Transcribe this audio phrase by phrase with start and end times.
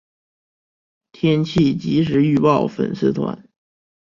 [1.11, 3.47] 天气即时预报粉丝团